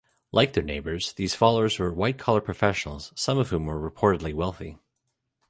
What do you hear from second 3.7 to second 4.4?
reportedly